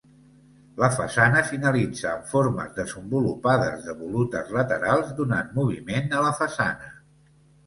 [0.83, 6.91] La façana finalitza en formes desenvolupades de volutes laterals donant moviment a la façana.